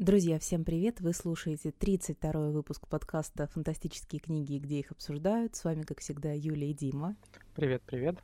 [0.00, 1.02] Друзья, всем привет!
[1.02, 5.56] Вы слушаете 32-й выпуск подкаста «Фантастические книги, где их обсуждают».
[5.56, 7.16] С вами, как всегда, Юлия и Дима.
[7.54, 8.16] Привет, привет.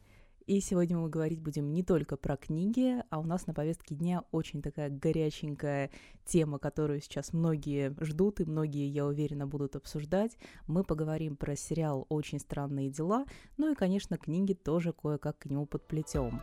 [0.47, 4.25] И сегодня мы говорить будем не только про книги, а у нас на повестке дня
[4.33, 5.91] очень такая горяченькая
[6.25, 10.39] тема, которую сейчас многие ждут и многие, я уверена, будут обсуждать.
[10.67, 13.27] Мы поговорим про сериал «Очень странные дела»,
[13.59, 16.41] ну и, конечно, книги тоже кое-как к нему подплетем.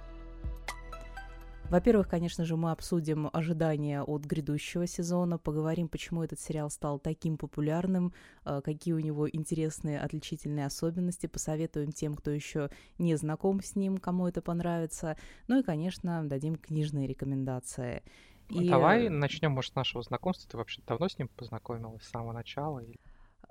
[1.69, 7.37] Во-первых, конечно же, мы обсудим ожидания от грядущего сезона, поговорим, почему этот сериал стал таким
[7.37, 8.13] популярным,
[8.45, 13.97] э, какие у него интересные отличительные особенности, посоветуем тем, кто еще не знаком с ним,
[13.97, 18.03] кому это понравится, ну и, конечно, дадим книжные рекомендации.
[18.49, 18.69] И...
[18.69, 20.49] Давай начнем, может, с нашего знакомства.
[20.51, 22.79] Ты вообще давно с ним познакомилась с самого начала?
[22.79, 22.99] Или...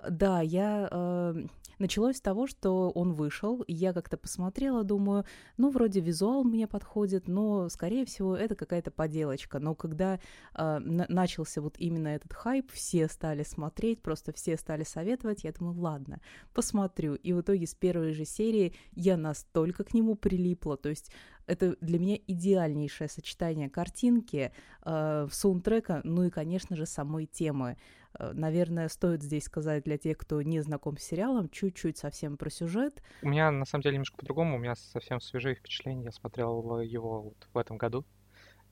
[0.09, 1.45] Да, я э,
[1.79, 5.25] началось с того, что он вышел, я как-то посмотрела, думаю,
[5.57, 9.59] ну, вроде визуал мне подходит, но, скорее всего, это какая-то поделочка.
[9.59, 10.19] Но когда
[10.55, 15.79] э, начался вот именно этот хайп, все стали смотреть, просто все стали советовать, я думаю,
[15.79, 16.21] ладно,
[16.53, 17.15] посмотрю.
[17.15, 21.11] И в итоге с первой же серии я настолько к нему прилипла, то есть
[21.45, 24.53] это для меня идеальнейшее сочетание картинки,
[24.85, 27.77] э, саундтрека, ну и, конечно же, самой темы.
[28.19, 32.49] Э, наверное, стоит здесь сказать для тех, кто не знаком с сериалом, чуть-чуть совсем про
[32.49, 33.01] сюжет.
[33.21, 34.55] У меня, на самом деле, немножко по-другому.
[34.55, 36.05] У меня совсем свежие впечатления.
[36.05, 38.05] Я смотрел его вот в этом году.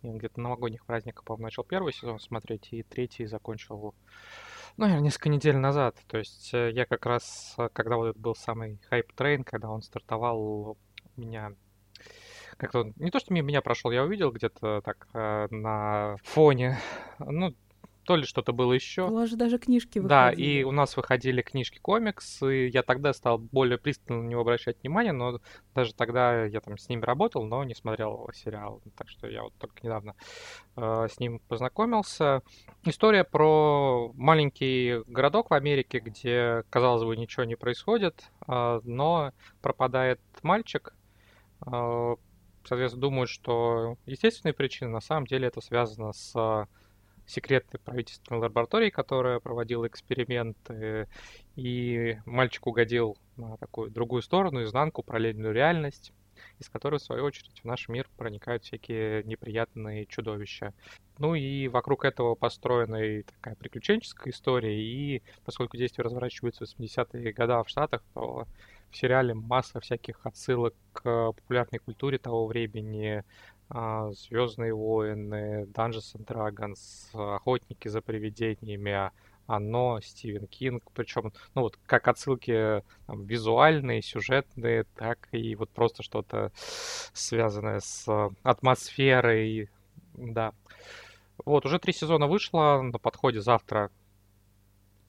[0.02, 3.94] Я где-то на новогодних праздниках, по-моему, начал первый сезон смотреть, и третий закончил,
[4.78, 5.97] ну, несколько недель назад.
[6.08, 9.81] То есть э, я как раз, э, когда вот был самый hype train, когда он
[9.81, 10.78] стартовал,
[11.17, 11.53] меня
[12.58, 16.78] как-то не то, что мимо меня прошел, я увидел где-то так на фоне,
[17.19, 17.56] ну,
[18.11, 19.03] то ли что-то было еще.
[19.03, 20.09] У вас же даже книжки выходили.
[20.09, 24.41] Да, и у нас выходили книжки комикс, и я тогда стал более пристально на него
[24.41, 25.39] обращать внимание, но
[25.73, 29.53] даже тогда я там с ними работал, но не смотрел сериал, так что я вот
[29.57, 30.15] только недавно
[30.75, 32.41] э, с ним познакомился.
[32.83, 40.19] История про маленький городок в Америке, где, казалось бы, ничего не происходит, э, но пропадает
[40.41, 40.93] мальчик,
[41.66, 42.16] э,
[42.66, 46.67] соответственно, думают, что естественные причины, на самом деле это связано с
[47.27, 51.07] секретной правительственной лаборатории, которая проводила эксперименты,
[51.55, 56.13] и мальчик угодил на такую другую сторону, изнанку, параллельную реальность,
[56.59, 60.73] из которой, в свою очередь, в наш мир проникают всякие неприятные чудовища.
[61.17, 67.33] Ну и вокруг этого построена и такая приключенческая история, и поскольку действие разворачивается в 80-е
[67.33, 68.47] годы в Штатах, то
[68.89, 73.23] в сериале масса всяких отсылок к популярной культуре того времени,
[74.13, 79.11] Звездные войны, Dungeons and Dragons, Охотники за привидениями,
[79.47, 86.03] оно, Стивен Кинг, причем, ну вот, как отсылки там, визуальные, сюжетные, так и вот просто
[86.03, 86.51] что-то
[87.13, 89.69] связанное с атмосферой,
[90.13, 90.53] да.
[91.45, 93.89] Вот, уже три сезона вышло, на подходе завтра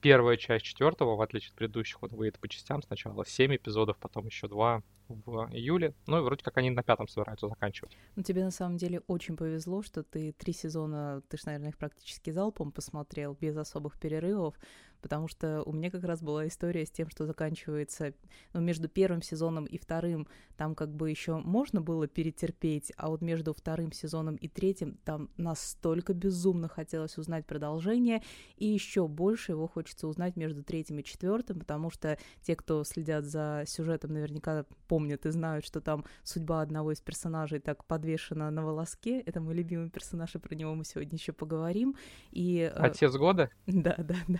[0.03, 2.83] первая часть четвертого, в отличие от предыдущих, он выйдет по частям.
[2.83, 5.95] Сначала семь эпизодов, потом еще два в июле.
[6.07, 7.97] Ну и вроде как они на пятом собираются заканчивать.
[8.17, 11.77] Ну тебе на самом деле очень повезло, что ты три сезона, ты ж, наверное, их
[11.77, 14.55] практически залпом посмотрел, без особых перерывов
[15.03, 18.13] потому что у меня как раз была история с тем, что заканчивается,
[18.53, 20.27] ну, между первым сезоном и вторым
[20.57, 25.29] там как бы еще можно было перетерпеть, а вот между вторым сезоном и третьим там
[25.37, 28.23] настолько безумно хотелось узнать продолжение,
[28.55, 33.25] и еще больше его хочется узнать между третьим и четвертым, потому что те, кто следят
[33.25, 38.65] за сюжетом, наверняка помнят и знают, что там судьба одного из персонажей так подвешена на
[38.65, 39.19] волоске.
[39.19, 41.95] Это мой любимый персонаж, и про него мы сегодня еще поговорим.
[42.31, 43.49] И, э, Отец года?
[43.65, 44.39] Да, да, да.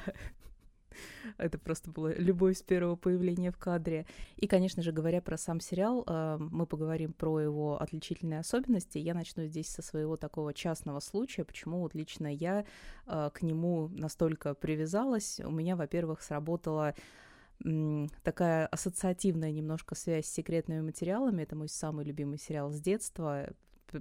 [1.37, 4.05] Это просто было любовь с первого появления в кадре.
[4.35, 8.97] И, конечно же, говоря про сам сериал, э, мы поговорим про его отличительные особенности.
[8.97, 12.65] Я начну здесь со своего такого частного случая, почему вот лично я
[13.07, 15.39] э, к нему настолько привязалась.
[15.39, 16.95] У меня, во-первых, сработала
[18.23, 21.43] такая ассоциативная немножко связь с секретными материалами.
[21.43, 23.49] Это мой самый любимый сериал с детства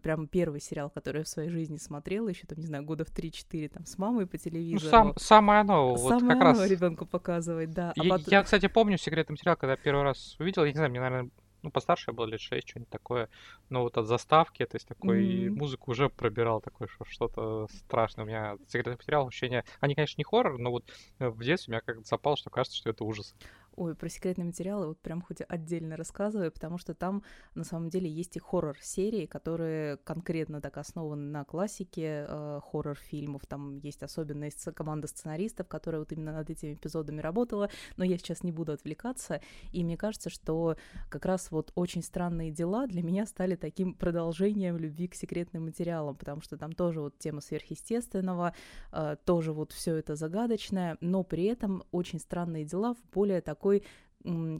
[0.00, 3.08] прям первый сериал, который я в своей жизни смотрела, еще там, не знаю, года в
[3.08, 4.84] 3-4, там, с мамой по телевизору.
[4.84, 6.70] Ну, сам, самое оно, вот самое как оно раз...
[6.70, 7.93] ребенку показывать, да.
[7.96, 8.26] А я, потом...
[8.28, 11.31] я, кстати, помню секретный материал, когда первый раз увидел, я не знаю, мне, наверное,
[11.62, 13.28] ну, постарше я был, лет 6, что-нибудь такое.
[13.69, 15.50] Но вот от заставки, то есть такой mm-hmm.
[15.50, 18.25] музыку уже пробирал, такое, что что-то страшное.
[18.25, 19.64] У меня секретный материал ощущение...
[19.81, 20.84] Они, конечно, не хоррор, но вот
[21.19, 23.34] в детстве у меня как-то запало, что кажется, что это ужас.
[23.74, 27.22] Ой, про секретные материалы вот прям хоть отдельно рассказываю, потому что там
[27.54, 33.46] на самом деле есть и хоррор-серии, которые конкретно так основаны на классике э, хоррор-фильмов.
[33.46, 38.42] Там есть особенная команда сценаристов, которая вот именно над этими эпизодами работала, но я сейчас
[38.42, 39.40] не буду отвлекаться.
[39.72, 40.76] И мне кажется, что
[41.08, 46.14] как раз вот очень странные дела для меня стали таким продолжением любви к секретным материалам,
[46.16, 48.54] потому что там тоже вот тема сверхъестественного,
[48.92, 53.62] э, тоже вот все это загадочное, но при этом очень странные дела в более так
[53.62, 53.85] такой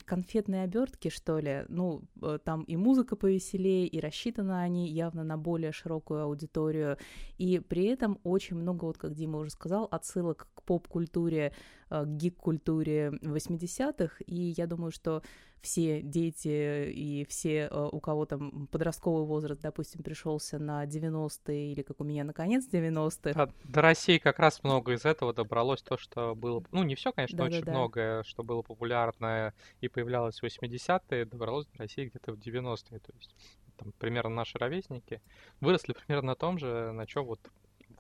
[0.05, 1.65] конфетной обертки, что ли.
[1.69, 6.99] Ну, э, там и музыка повеселее, и рассчитаны они явно на более широкую аудиторию.
[7.39, 11.53] И при этом очень много, вот как Дима уже сказал, отсылок к поп-культуре,
[11.91, 14.17] э, к гик-культуре 80-х.
[14.27, 15.23] И я думаю, что
[15.63, 21.83] все дети и все, э, у кого там подростковый возраст, допустим, пришелся на 90-е или
[21.83, 23.41] как у меня, наконец, 90-х.
[23.41, 26.63] А, до России как раз много из этого добралось, то, что было...
[26.73, 27.73] Ну, не все, конечно, да, очень да, да.
[27.73, 32.99] многое, что было популярное и появлялось в 80-е, добралось до России где-то в 90-е.
[33.01, 33.35] То есть
[33.77, 35.21] там примерно наши ровесники
[35.61, 37.41] выросли примерно на том же, на чем вот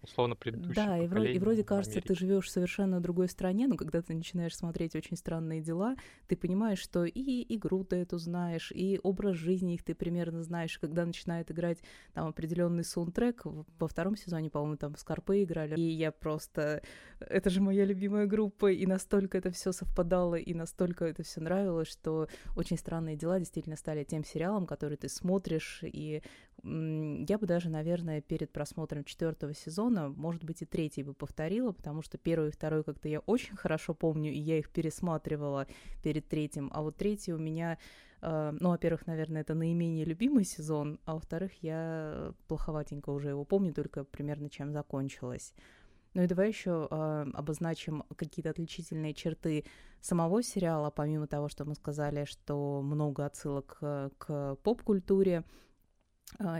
[0.03, 3.77] условно предыдущее Да, и вроде, и вроде кажется, ты живешь в совершенно другой стране, но
[3.77, 5.97] когда ты начинаешь смотреть очень странные дела,
[6.27, 10.79] ты понимаешь, что и игру ты эту знаешь, и образ жизни их ты примерно знаешь.
[10.79, 11.79] Когда начинает играть
[12.13, 16.83] там определенный саундтрек, во втором сезоне, по-моему, там в Скорпы играли, и я просто...
[17.21, 21.89] Это же моя любимая группа, и настолько это все совпадало, и настолько это все нравилось,
[21.89, 26.23] что очень странные дела действительно стали тем сериалом, который ты смотришь, и
[26.65, 32.03] я бы даже, наверное, перед просмотром четвертого сезона, может быть, и третий бы повторила, потому
[32.03, 35.67] что первый и второй как-то я очень хорошо помню, и я их пересматривала
[36.03, 36.71] перед третьим.
[36.75, 37.79] А вот третий у меня,
[38.21, 43.73] э, ну, во-первых, наверное, это наименее любимый сезон, а во-вторых, я плоховатенько уже его помню,
[43.73, 45.55] только примерно чем закончилось.
[46.15, 49.65] Ну и давай еще э, обозначим какие-то отличительные черты
[50.01, 55.45] самого сериала, помимо того, что мы сказали, что много отсылок к, к поп-культуре,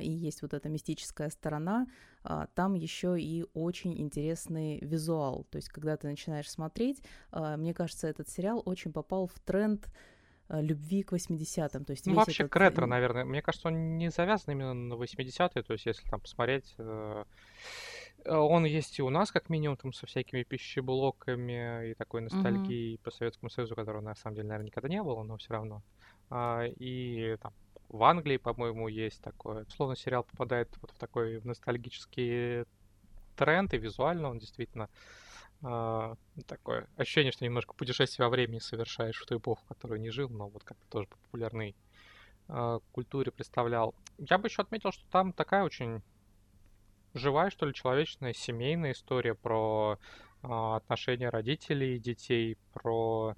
[0.01, 1.87] и есть вот эта мистическая сторона,
[2.23, 5.45] а, там еще и очень интересный визуал.
[5.51, 9.89] То есть, когда ты начинаешь смотреть, а, мне кажется, этот сериал очень попал в тренд
[10.49, 11.85] любви к 80-м.
[11.87, 12.53] То есть ну, вообще этот...
[12.53, 13.25] к ретро, наверное.
[13.25, 15.63] Мне кажется, он не завязан именно на 80-е.
[15.63, 17.25] То есть, если там посмотреть, э,
[18.27, 23.03] он есть и у нас, как минимум, там со всякими пищеблоками и такой ностальгией mm-hmm.
[23.03, 25.83] по Советскому Союзу, которого на самом деле, наверное, никогда не было, но все равно.
[26.79, 27.55] И там
[27.93, 29.67] в Англии, по-моему, есть такое.
[29.69, 32.65] Словно сериал попадает вот в такой ностальгический
[33.37, 34.89] тренд, и визуально он действительно
[35.63, 36.15] э,
[36.47, 40.31] такое ощущение, что немножко путешествие во времени совершаешь в ту эпоху, в которой не жил,
[40.31, 41.77] но вот как-то тоже по популярной
[42.49, 43.95] э, культуре представлял.
[44.17, 46.01] Я бы еще отметил, что там такая очень
[47.13, 49.99] живая, что ли, человечная, семейная история про
[50.43, 53.35] э, отношения родителей и детей, про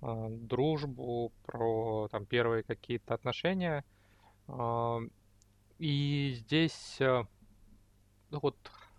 [0.00, 3.84] дружбу, про там первые какие-то отношения–
[5.78, 7.24] и здесь э,
[8.30, 8.56] ну, вот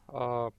[0.08, 0.52] а,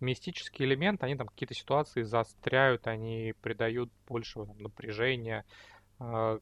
[0.00, 5.44] мистический элемент, они там какие-то ситуации заостряют, они придают больше там, напряжения,
[5.98, 6.38] а,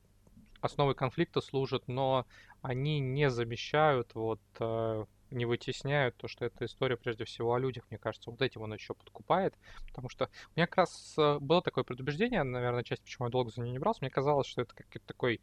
[0.61, 2.27] основой конфликта служат, но
[2.63, 7.85] они не замещают, вот, э, не вытесняют то, что эта история прежде всего о людях,
[7.91, 8.31] мне кажется.
[8.31, 9.55] Вот этим он еще подкупает,
[9.87, 13.51] потому что у меня как раз э, было такое предубеждение, наверное, часть, почему я долго
[13.51, 15.41] за нее не брался, мне казалось, что это какой-то такой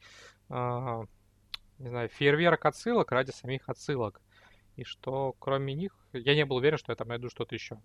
[0.50, 1.06] а,
[1.80, 4.22] не знаю, фейерверк отсылок ради самих отсылок.
[4.76, 7.80] И что кроме них, я не был уверен, что я там найду что-то еще.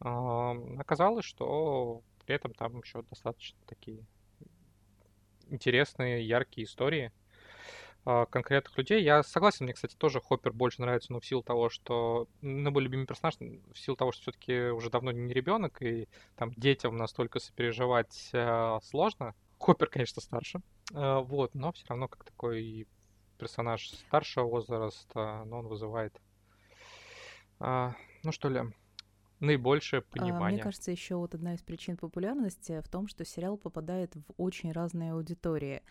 [0.00, 4.04] Оказалось, что при этом там еще достаточно такие
[5.48, 7.12] интересные, яркие истории
[8.04, 9.02] а, конкретных людей.
[9.02, 12.82] Я согласен, мне, кстати, тоже Хоппер больше нравится, но в силу того, что ну, мой
[12.82, 17.38] любимый персонаж, в силу того, что все-таки уже давно не ребенок, и там детям настолько
[17.40, 19.34] сопереживать э, сложно.
[19.58, 20.60] Хоппер, конечно, старше,
[20.92, 22.86] э, вот, но все равно как такой
[23.38, 26.20] персонаж старшего возраста, но он вызывает,
[27.60, 28.62] а, ну что ли,
[29.40, 30.46] наибольшее понимание.
[30.46, 34.24] А, мне кажется, еще вот одна из причин популярности в том, что сериал попадает в
[34.36, 35.82] очень разные аудитории.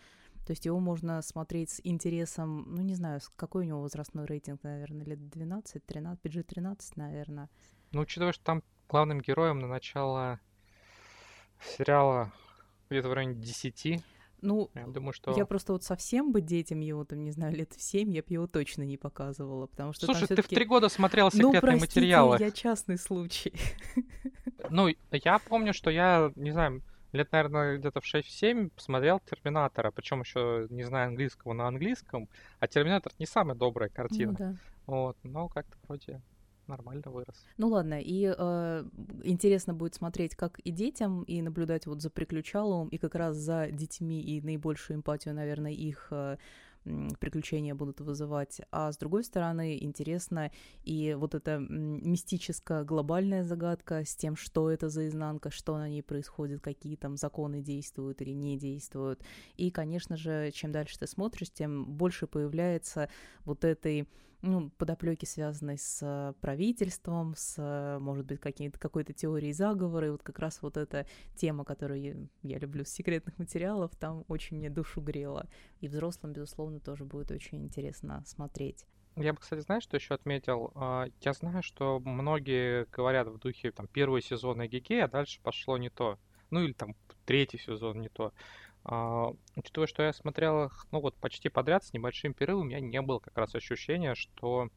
[0.46, 4.64] То есть его можно смотреть с интересом, ну не знаю, какой у него возрастной рейтинг,
[4.64, 7.50] наверное, лет 12, 13, PG-13, наверное.
[7.92, 10.40] Ну, учитывая, что там главным героем на начало
[11.60, 12.32] сериала
[12.90, 14.02] где-то в районе 10,
[14.42, 15.36] ну, я думаю, что...
[15.36, 18.28] Я просто вот совсем бы детям его, там, не знаю, лет в семь, я бы
[18.30, 21.62] его точно не показывала, потому что Слушай, ты в три года смотрел ну, секретные ну,
[21.80, 22.38] простите, материалы.
[22.40, 23.54] я частный случай.
[24.70, 26.82] Ну, я помню, что я, не знаю,
[27.14, 32.28] лет, наверное, где-то в 6-7 посмотрел Терминатора, причем еще не знаю английского на английском,
[32.60, 34.32] а Терминатор не самая добрая картина.
[34.32, 34.56] Ну, да.
[34.88, 36.22] Вот, но как-то вроде
[36.68, 37.46] нормально вырос.
[37.58, 38.84] Ну ладно, и э,
[39.24, 43.68] интересно будет смотреть, как и детям, и наблюдать вот за приключаловым, и как раз за
[43.72, 46.38] детьми, и наибольшую эмпатию, наверное, их э,
[47.20, 48.62] приключения будут вызывать.
[48.72, 50.52] А с другой стороны, интересно
[50.84, 56.04] и вот эта мистическая глобальная загадка с тем, что это за изнанка, что на ней
[56.04, 59.22] происходит, какие там законы действуют или не действуют.
[59.56, 63.10] И, конечно же, чем дальше ты смотришь, тем больше появляется
[63.44, 64.08] вот этой
[64.42, 70.08] ну, подоплеки, связанной с правительством, с, может быть, какой-то теорией заговора.
[70.08, 74.58] И вот как раз вот эта тема, которую я люблю с секретных материалов, там очень
[74.58, 75.48] мне душу грела.
[75.80, 78.86] И взрослым, безусловно, тоже будет очень интересно смотреть.
[79.16, 80.72] Я бы, кстати, знаешь, что еще отметил?
[80.76, 85.78] А, я знаю, что многие говорят в духе там первый сезон Эгиге, а дальше пошло
[85.80, 86.20] не то.
[86.52, 88.32] Ну или там третий сезон не то.
[88.90, 92.80] А, учитывая, что я смотрел их, ну вот почти подряд с небольшим перерывом, у меня
[92.80, 94.70] не было как раз ощущения, что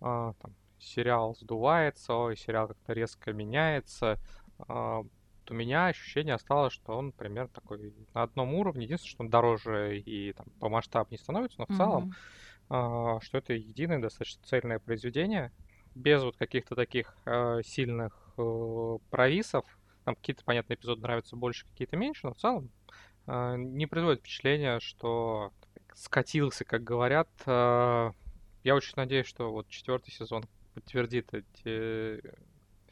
[0.00, 4.18] а, там, сериал сдувается, ой, сериал как-то резко меняется.
[4.66, 5.04] А,
[5.48, 8.84] у меня ощущение осталось, что он примерно такой на одном уровне.
[8.84, 11.76] Единственное, что он дороже и там, по масштабу не становится, но в mm-hmm.
[11.76, 15.52] целом, что это единое достаточно цельное произведение,
[15.94, 17.16] без вот каких-то таких
[17.62, 19.64] сильных а, провисов.
[20.04, 22.70] Там какие-то, понятные эпизоды нравятся больше, какие-то меньше, но в целом
[23.26, 25.52] не производит впечатления, что
[25.94, 27.28] скатился, как говорят.
[27.46, 28.12] А,
[28.62, 32.22] я очень надеюсь, что вот четвертый сезон подтвердит эти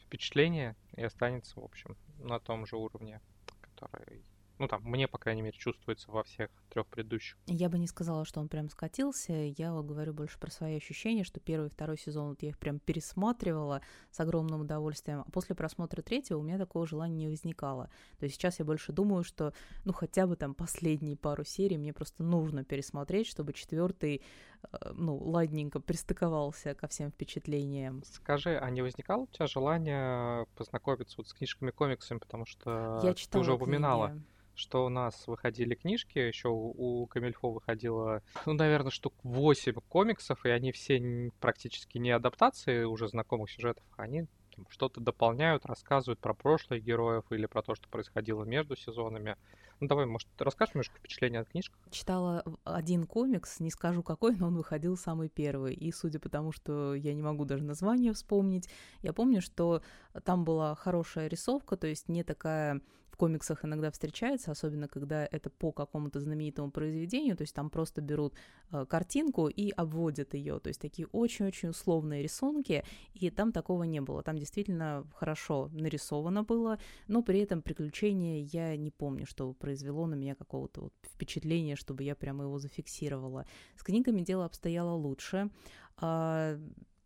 [0.00, 3.21] впечатления и останется, в общем, на том же уровне,
[3.61, 4.23] который
[4.64, 7.37] ну, там, мне, по крайней мере, чувствуется во всех трех предыдущих.
[7.47, 9.33] Я бы не сказала, что он прям скатился.
[9.59, 12.59] Я вот говорю больше про свои ощущения, что первый и второй сезон вот я их
[12.59, 15.21] прям пересматривала с огромным удовольствием.
[15.26, 17.90] А после просмотра третьего у меня такого желания не возникало.
[18.18, 19.52] То есть сейчас я больше думаю, что,
[19.85, 24.23] ну, хотя бы там последние пару серий мне просто нужно пересмотреть, чтобы четвертый,
[24.62, 28.02] э, ну, ладненько пристыковался ко всем впечатлениям.
[28.04, 33.12] Скажи, а не возникало у тебя желание познакомиться вот с книжками, комиксами, потому что я
[33.12, 34.09] ты уже упоминала?
[34.09, 39.75] Книги что у нас выходили книжки, еще у, у Камильфо выходило, ну, наверное, штук 8
[39.88, 44.26] комиксов, и они все практически не адаптации уже знакомых сюжетов, они
[44.68, 49.37] что-то дополняют, рассказывают про прошлых героев или про то, что происходило между сезонами.
[49.80, 51.73] Ну давай, может, расскажешь немножко впечатление от книжек?
[51.90, 55.75] Читала один комикс, не скажу какой, но он выходил самый первый.
[55.75, 58.68] И судя по тому, что я не могу даже название вспомнить,
[59.02, 59.82] я помню, что
[60.25, 62.80] там была хорошая рисовка, то есть не такая
[63.14, 68.00] в комиксах иногда встречается, особенно когда это по какому-то знаменитому произведению, то есть там просто
[68.00, 68.35] берут
[68.73, 72.83] э, картинку и обводят ее, то есть такие очень-очень условные рисунки,
[73.14, 74.25] и там такого не было.
[74.25, 80.16] Там действительно хорошо нарисовано было, но при этом приключения я не помню, что произвело на
[80.16, 83.47] меня какого-то вот впечатления, чтобы я прямо его зафиксировала.
[83.76, 85.50] С книгами дело обстояло лучше.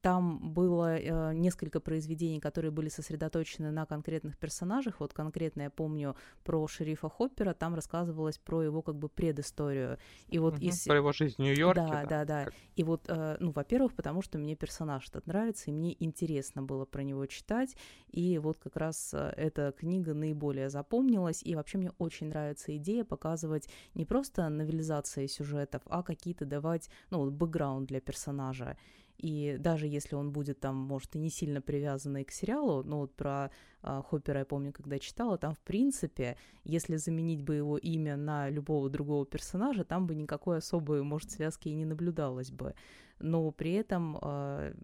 [0.00, 5.00] Там было э, несколько произведений, которые были сосредоточены на конкретных персонажах.
[5.00, 6.14] Вот конкретно я помню
[6.44, 9.98] про шерифа Хоппера, там рассказывалось про его как бы предысторию.
[10.28, 10.84] И вот угу, из...
[10.84, 11.80] Про его жизнь в Нью-Йорке.
[11.80, 12.44] Да, да, да.
[12.44, 12.54] Как...
[12.76, 16.84] И вот, э, ну, во-первых, потому что мне персонаж этот нравится, и мне интересно было
[16.84, 17.76] про него читать.
[18.10, 21.42] И вот как раз э, эта книга наиболее запомнилась.
[21.42, 27.18] И вообще мне очень нравится идея показывать не просто новелизации сюжетов, а какие-то давать, ну,
[27.18, 28.76] вот бэкграунд для персонажа.
[29.18, 33.14] И даже если он будет там, может, и не сильно привязанный к сериалу, но вот
[33.14, 33.50] про
[33.82, 38.48] а, Хоппера я помню, когда читала, там, в принципе, если заменить бы его имя на
[38.48, 42.74] любого другого персонажа, там бы никакой особой, может, связки и не наблюдалось бы.
[43.18, 44.74] Но при этом э,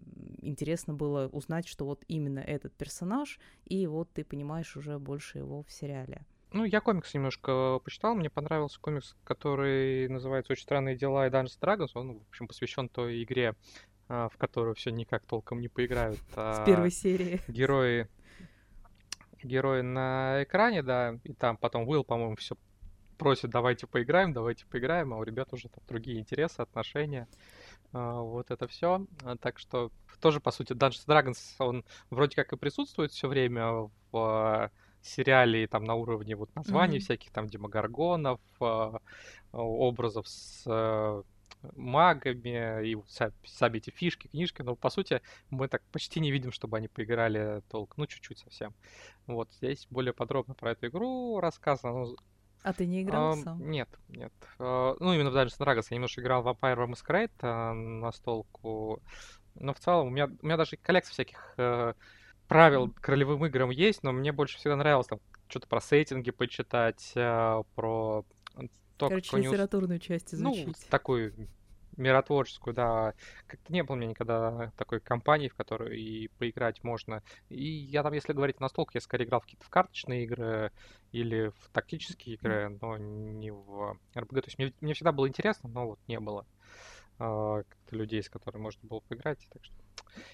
[0.41, 5.63] интересно было узнать, что вот именно этот персонаж, и вот ты понимаешь уже больше его
[5.63, 6.25] в сериале.
[6.51, 11.59] Ну, я комикс немножко почитал, мне понравился комикс, который называется «Очень странные дела» и Dungeons
[11.59, 13.55] Dragons, он, в общем, посвящен той игре,
[14.07, 16.19] в которую все никак толком не поиграют.
[16.35, 17.41] А С первой серии.
[17.47, 18.07] Герои,
[19.43, 22.55] герои на экране, да, и там потом Уилл, по-моему, все
[23.17, 27.27] просит, давайте поиграем, давайте поиграем, а у ребят уже там другие интересы, отношения,
[27.93, 29.05] а, вот это все.
[29.39, 34.71] Так что тоже, по сути, Dungeons Dragons, он вроде как и присутствует все время в
[35.01, 37.01] сериале там на уровне вот названий mm-hmm.
[37.01, 38.39] всяких там демогоргонов,
[39.51, 41.23] образов с
[41.75, 42.97] магами и
[43.45, 47.61] сами эти фишки, книжки, но по сути мы так почти не видим, чтобы они поиграли
[47.69, 48.73] толк, ну чуть-чуть совсем.
[49.27, 51.93] Вот здесь более подробно про эту игру рассказано.
[51.93, 52.15] Ну,
[52.63, 53.69] а ты не играл а, сам?
[53.69, 54.33] Нет, нет.
[54.57, 59.01] А, ну, именно в Dungeons Dragons я немножко играл в Vampire Masquerade а, на столку.
[59.53, 61.93] Но в целом у меня, у меня даже коллекция всяких э,
[62.47, 67.13] правил к ролевым играм есть, но мне больше всегда нравилось там что-то про сеттинги почитать,
[67.15, 68.25] э, про
[68.97, 70.67] то, Короче, как литературную часть изучить.
[70.67, 71.33] Ну, такую
[71.97, 73.13] миротворческую, да.
[73.47, 77.23] Как-то не было у меня никогда такой компании, в которой и поиграть можно.
[77.49, 80.71] И я там, если говорить настолько, я скорее играл в какие-то в карточные игры
[81.11, 84.41] или в тактические игры, но не в РПГ.
[84.41, 86.45] То есть мне, мне всегда было интересно, но вот не было
[87.19, 89.75] э, людей, с которыми можно было поиграть, так что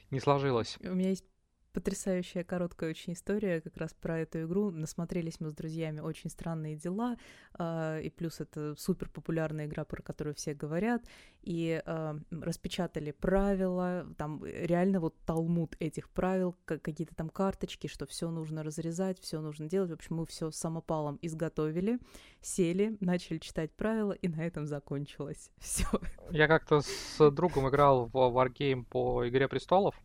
[0.09, 0.77] не сложилось.
[0.81, 1.25] У меня есть
[1.73, 4.71] потрясающая короткая очень история как раз про эту игру.
[4.71, 7.17] Насмотрелись мы с друзьями очень странные дела,
[7.57, 11.03] э, и плюс это супер популярная игра, про которую все говорят,
[11.41, 18.29] и э, распечатали правила, там реально вот талмуд этих правил, какие-то там карточки, что все
[18.29, 19.91] нужно разрезать, все нужно делать.
[19.91, 21.99] В общем, мы все самопалом изготовили,
[22.41, 25.51] сели, начали читать правила, и на этом закончилось.
[25.57, 25.85] Все.
[26.31, 29.95] Я как-то с другом играл в Wargame по Игре престолов.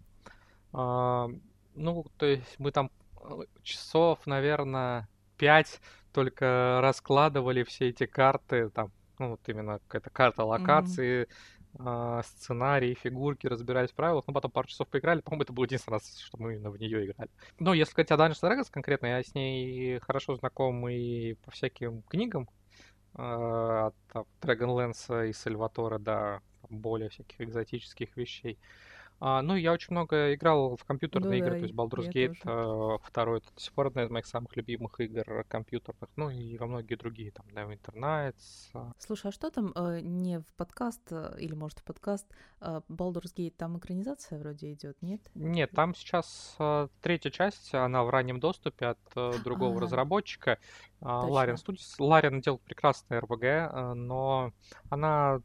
[1.77, 2.91] Ну, то есть мы там
[3.23, 5.81] э, часов, наверное, пять
[6.13, 11.29] только раскладывали все эти карты, там, ну, вот именно какая-то карта локации,
[11.75, 12.21] mm-hmm.
[12.21, 15.95] э, сценарий, фигурки, разбирались в правилах, ну, потом пару часов поиграли, по-моему, это был единственный
[15.95, 17.31] раз, что мы именно в нее играли.
[17.59, 22.03] Но если сказать о Dungeons Dragons конкретно, я с ней хорошо знаком и по всяким
[22.03, 22.49] книгам,
[23.15, 26.41] э, от Dragonlance и Сальватора до
[26.71, 28.59] более всяких экзотических вещей.
[29.19, 32.37] А, ну, я очень много играл в компьютерные ну, игры, да, то есть Baldur's Gate
[32.45, 36.59] э, второй, это до сих пор одна из моих самых любимых игр компьютерных, ну и
[36.59, 38.71] во многие другие, там, Neverwinter Nights.
[38.75, 38.93] Э.
[38.99, 42.27] Слушай, а что там э, не в подкаст, э, или может в подкаст,
[42.61, 45.21] э, Baldur's Gate, там экранизация вроде идет, нет?
[45.35, 46.57] Нет, там сейчас
[47.01, 50.59] третья часть, она в раннем доступе от э, другого а, разработчика,
[51.01, 52.41] Larian Studios.
[52.41, 54.53] Делал прекрасный RPG, э, но
[54.91, 55.41] она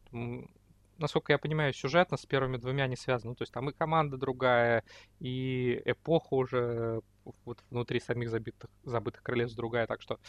[1.02, 3.32] насколько я понимаю, сюжетно с первыми двумя не связано.
[3.32, 4.84] Ну, то есть там и команда другая,
[5.20, 7.02] и эпоха уже
[7.46, 10.20] вот внутри самих забитых, забытых королевств другая, так что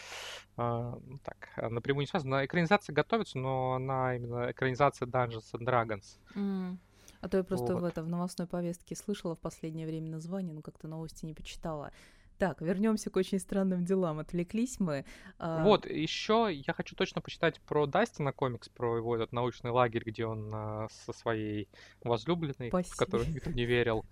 [0.57, 2.45] э, так, напрямую не связано.
[2.45, 6.19] Экранизация готовится, но она именно экранизация Dungeons and Dragons.
[6.35, 6.77] Mm.
[7.21, 7.83] А то я просто вот.
[7.83, 11.93] в, это, в новостной повестке слышала в последнее время название, но как-то новости не почитала.
[12.43, 14.19] Так, вернемся к очень странным делам.
[14.19, 15.05] Отвлеклись мы.
[15.39, 20.03] А, вот, еще я хочу точно почитать про Дастина комикс, про его этот научный лагерь,
[20.05, 21.69] где он а, со своей
[22.03, 22.95] возлюбленной, Спасибо.
[22.95, 24.05] в которую никто не верил,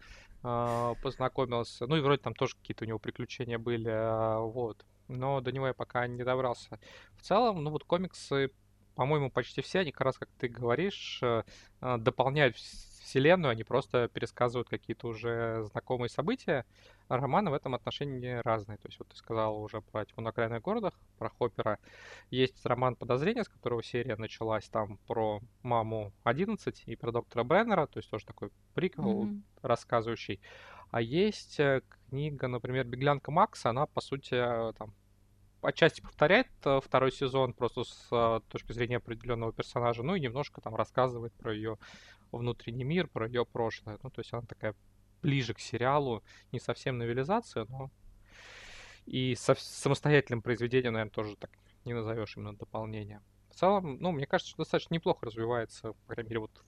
[0.45, 1.89] а, познакомился.
[1.89, 4.87] Ну и вроде там тоже какие-то у него приключения были, вот.
[5.09, 6.79] Но до него я пока не добрался.
[7.17, 8.53] В целом, ну вот комиксы,
[8.95, 11.21] по-моему, почти все, они как раз, как ты говоришь,
[11.81, 12.57] дополняют
[13.11, 16.65] вселенную, они просто пересказывают какие-то уже знакомые события.
[17.09, 18.79] А романы в этом отношении разные.
[18.79, 21.79] То есть вот ты сказал уже про «Тьму на окраинных городах», про Хоппера.
[22.31, 27.87] Есть роман «Подозрение», с которого серия началась там про маму 11 и про доктора Бреннера,
[27.87, 29.43] то есть тоже такой приквел mm-hmm.
[29.63, 30.41] рассказывающий.
[30.93, 34.95] А есть э, книга, например, «Беглянка Макса», она, по сути, э, там,
[35.63, 40.75] отчасти повторяет э, второй сезон просто с точки зрения определенного персонажа, ну и немножко там
[40.75, 41.79] рассказывает про ее
[42.33, 43.99] внутренний мир, про ее прошлое.
[44.03, 44.75] Ну, то есть она такая
[45.23, 47.91] ближе к сериалу, не совсем новелизация, но
[49.07, 51.51] и со самостоятельным произведением, наверное, тоже так
[51.85, 53.21] не назовешь именно дополнение.
[53.51, 56.65] В целом, ну, мне кажется, что достаточно неплохо развивается, по крайней мере, вот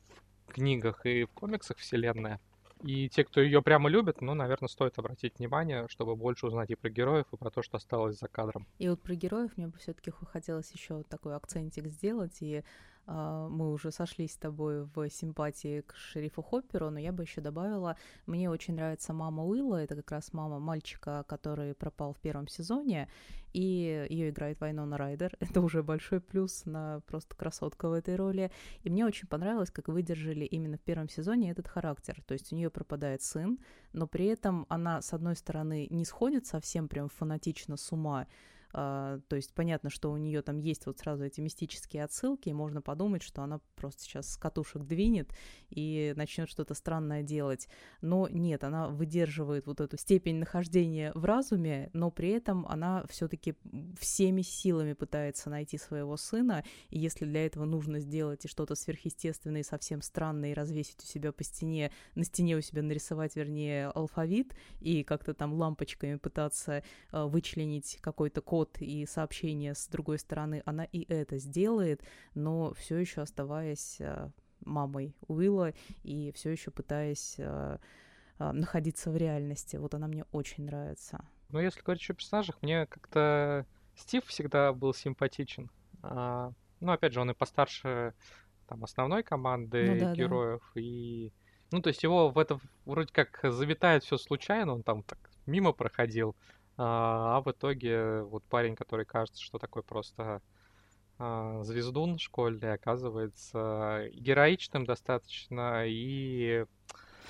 [0.47, 2.41] в книгах и в комиксах вселенная.
[2.83, 6.75] И те, кто ее прямо любит, ну, наверное, стоит обратить внимание, чтобы больше узнать и
[6.75, 8.67] про героев, и про то, что осталось за кадром.
[8.79, 12.65] И вот про героев мне бы все-таки хотелось еще такой акцентик сделать и
[13.07, 17.97] мы уже сошлись с тобой в симпатии к шерифу Хопперу, но я бы еще добавила,
[18.27, 23.09] мне очень нравится мама Уилла, это как раз мама мальчика, который пропал в первом сезоне,
[23.53, 28.51] и ее играет Вайнона Райдер, это уже большой плюс, на просто красотка в этой роли,
[28.83, 32.57] и мне очень понравилось, как выдержали именно в первом сезоне этот характер, то есть у
[32.57, 33.59] нее пропадает сын,
[33.93, 38.27] но при этом она, с одной стороны, не сходит совсем прям фанатично с ума, а,
[38.73, 42.81] то есть понятно, что у нее там есть вот сразу эти мистические отсылки, и можно
[42.81, 45.31] подумать, что она просто сейчас с катушек двинет
[45.71, 47.69] и начнет что-то странное делать.
[48.01, 53.55] Но нет, она выдерживает вот эту степень нахождения в разуме, но при этом она все-таки
[53.99, 59.61] всеми силами пытается найти своего сына, и если для этого нужно сделать и что-то сверхъестественное
[59.61, 63.89] и совсем странное, и развесить у себя по стене, на стене у себя нарисовать, вернее,
[63.89, 66.83] алфавит, и как-то там лампочками пытаться
[67.13, 72.03] э, вычленить какой-то код, код и сообщение с другой стороны, она и это сделает,
[72.35, 74.31] но все еще оставаясь э,
[74.65, 75.73] мамой Уилла
[76.05, 77.79] и все еще пытаясь э,
[78.39, 79.77] э, находиться в реальности.
[79.77, 81.25] Вот она мне очень нравится.
[81.49, 85.71] Ну, если говорить о персонажах, мне как-то Стив всегда был симпатичен.
[86.03, 88.15] А, ну, опять же, он и постарше
[88.69, 90.63] там основной команды ну, да, героев.
[90.75, 90.81] Да.
[90.81, 91.33] И.
[91.73, 95.73] Ну, то есть его в это вроде как завитает все случайно, он там так мимо
[95.73, 96.37] проходил.
[96.85, 100.43] А, а в итоге вот парень, который кажется, что такой просто
[101.17, 106.65] а, звездун школьный оказывается героичным достаточно и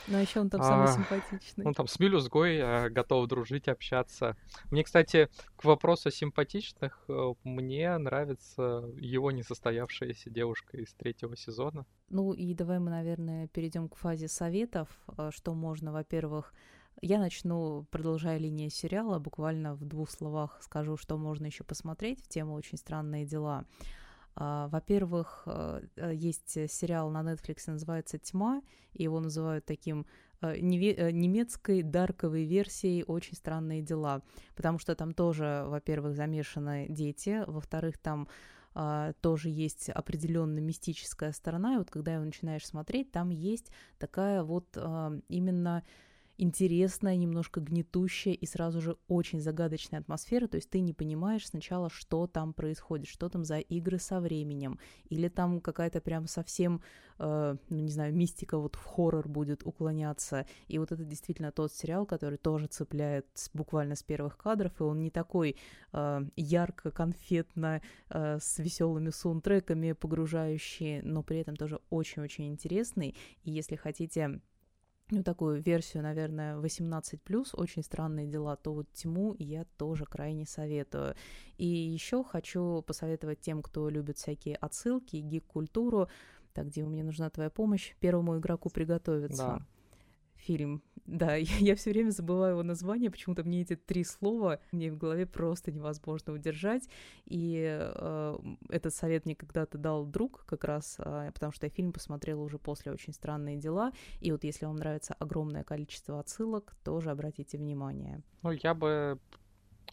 [0.09, 1.65] но еще он там самый а, симпатичный.
[1.65, 4.37] Он там с мелюзгой а, готов дружить, общаться.
[4.71, 11.87] Мне, кстати, к вопросу о симпатичных, э, мне нравится его несостоявшаяся девушка из третьего сезона.
[12.09, 16.53] Ну и давай мы, наверное, перейдем к фазе советов, э, что можно, во-первых,
[17.03, 22.29] я начну, продолжая линию сериала, буквально в двух словах скажу, что можно еще посмотреть в
[22.29, 23.65] тему «Очень странные дела».
[24.35, 28.62] А, во-первых, э, э, есть сериал на Netflix, называется «Тьма»,
[28.93, 30.07] и его называют таким
[30.41, 34.23] э, немецкой дарковой версией «Очень странные дела»,
[34.55, 38.29] потому что там тоже, во-первых, замешаны дети, во-вторых, там
[38.75, 44.43] Uh, тоже есть определенная мистическая сторона, и вот когда его начинаешь смотреть, там есть такая
[44.43, 45.85] вот uh, именно
[46.42, 51.88] интересная, немножко гнетущая и сразу же очень загадочная атмосфера, то есть ты не понимаешь сначала,
[51.88, 54.78] что там происходит, что там за игры со временем,
[55.09, 56.83] или там какая-то прям совсем,
[57.20, 61.72] э, ну не знаю, мистика вот в хоррор будет уклоняться, и вот это действительно тот
[61.72, 65.57] сериал, который тоже цепляет буквально с первых кадров, и он не такой
[65.92, 73.76] э, ярко-конфетно, э, с веселыми саундтреками погружающий, но при этом тоже очень-очень интересный, и если
[73.76, 74.40] хотите
[75.12, 81.14] ну, такую версию, наверное, 18+, очень странные дела, то вот Тьму я тоже крайне советую.
[81.59, 86.09] И еще хочу посоветовать тем, кто любит всякие отсылки, гик-культуру,
[86.55, 89.59] так, Дима, мне нужна твоя помощь, первому игроку приготовиться.
[89.59, 89.66] Да
[90.42, 90.83] фильм.
[91.07, 94.96] Да, я, я все время забываю его название, почему-то мне эти три слова мне в
[94.96, 96.88] голове просто невозможно удержать.
[97.26, 101.92] И э, этот совет мне когда-то дал друг как раз, э, потому что я фильм
[101.92, 103.92] посмотрела уже после «Очень странные дела».
[104.20, 108.22] И вот если вам нравится огромное количество отсылок, тоже обратите внимание.
[108.42, 109.18] Ну, я бы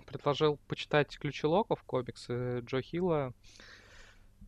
[0.05, 3.33] предложил почитать «Ключи локов», комиксы Джо Хилла.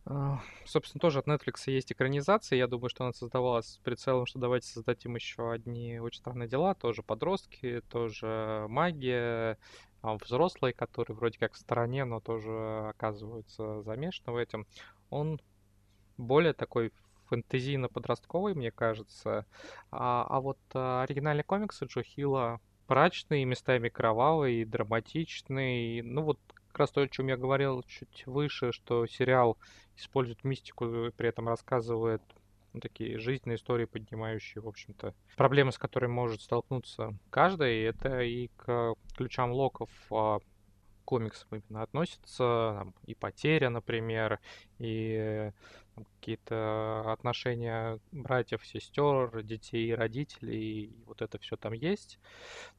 [0.04, 2.56] А, собственно, тоже от Netflix есть экранизация.
[2.56, 6.74] Я думаю, что она создавалась с прицелом, что давайте создадим еще одни очень странные дела.
[6.74, 9.58] Тоже подростки, тоже магия,
[10.02, 14.66] а, взрослые, которые вроде как в стороне, но тоже оказываются замешаны в этом.
[15.10, 15.40] Он
[16.16, 16.92] более такой
[17.30, 19.46] фэнтезийно-подростковый, мне кажется.
[19.90, 26.02] А, а вот а, оригинальные комиксы Джо Хилла мрачный, местами кровавый, драматичный.
[26.02, 26.38] Ну вот
[26.72, 29.58] как раз то, о чем я говорил чуть выше, что сериал
[29.96, 32.22] использует мистику, при этом рассказывает
[32.72, 37.80] ну, такие жизненные истории, поднимающие, в общем-то, проблемы, с которыми может столкнуться каждый.
[37.80, 40.38] И это и к ключам локов а,
[41.04, 42.76] комиксам именно относится.
[42.78, 44.40] Там, и потеря, например,
[44.78, 45.52] и
[46.20, 50.84] какие-то отношения братьев, сестер, детей, родителей.
[50.84, 52.18] И вот это все там есть.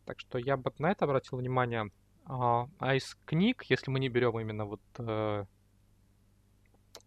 [0.06, 1.91] Так что я бы на это обратил внимание.
[2.25, 5.45] А, а из книг, если мы не берем именно вот э,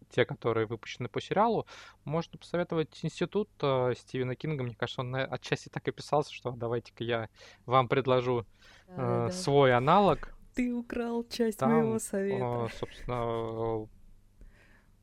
[0.09, 1.65] те, которые выпущены по сериалу,
[2.03, 4.63] можно посоветовать институт э, Стивена Кинга.
[4.63, 7.29] Мне кажется, он отчасти так и писался, что давайте-ка я
[7.65, 8.45] вам предложу
[8.87, 9.31] э, да, да.
[9.31, 10.33] свой аналог.
[10.55, 12.65] Ты украл часть Там, моего совета.
[12.65, 13.87] Э, собственно,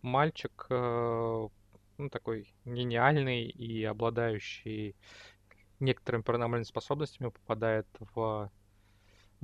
[0.02, 1.48] мальчик э,
[1.98, 4.96] ну, такой гениальный и обладающий
[5.80, 8.50] некоторыми паранормальными способностями попадает в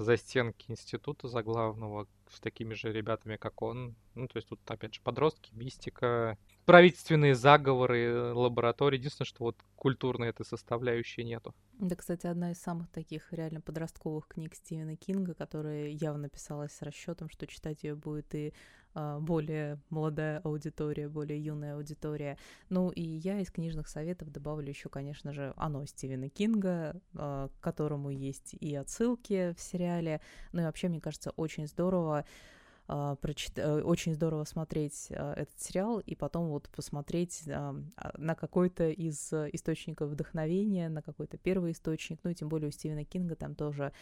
[0.01, 3.95] за стенки института заглавного с такими же ребятами, как он.
[4.15, 8.99] Ну, то есть тут, опять же, подростки, мистика, правительственные заговоры, лаборатории.
[8.99, 11.55] Единственное, что вот культурной этой составляющей нету.
[11.81, 16.83] Да, кстати, одна из самых таких реально подростковых книг Стивена Кинга, которая явно писалась с
[16.83, 18.53] расчетом, что читать ее будет и
[18.93, 22.37] а, более молодая аудитория, более юная аудитория.
[22.69, 27.61] Ну и я из книжных советов добавлю еще, конечно же, оно Стивена Кинга, а, к
[27.61, 30.21] которому есть и отсылки в сериале.
[30.53, 32.27] Ну и вообще, мне кажется, очень здорово
[32.93, 33.57] а, прочит...
[33.57, 37.77] Э, очень здорово смотреть а, этот сериал и потом вот посмотреть а,
[38.19, 43.05] на какой-то из источников вдохновения, на какой-то первый источник, ну и тем более у Стивена
[43.05, 43.93] Кинга там тоже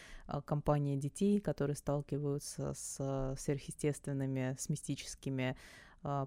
[0.45, 5.55] компания детей, которые сталкиваются с сверхъестественными, с мистическими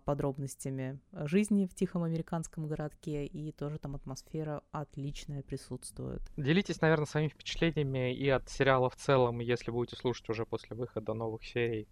[0.05, 6.21] подробностями жизни в тихом американском городке, и тоже там атмосфера отличная присутствует.
[6.37, 11.15] Делитесь, наверное, своими впечатлениями и от сериала в целом, если будете слушать уже после выхода
[11.15, 11.89] новых серий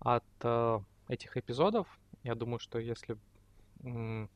[0.00, 1.86] от э, этих эпизодов.
[2.22, 3.16] Я думаю, что если
[3.82, 4.28] м-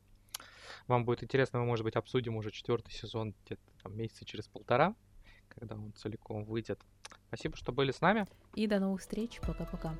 [0.87, 4.95] вам будет интересно, мы, может быть, обсудим уже четвертый сезон где-то там месяца через полтора,
[5.49, 6.79] когда он целиком выйдет.
[7.27, 8.27] Спасибо, что были с нами.
[8.53, 9.39] И до новых встреч.
[9.41, 9.95] Пока-пока.